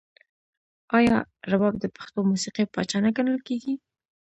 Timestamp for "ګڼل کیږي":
3.17-3.73